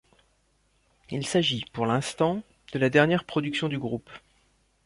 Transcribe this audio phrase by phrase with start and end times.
[1.11, 2.41] Il s'agit, pour l'instant,
[2.73, 4.09] de la dernière production du groupe.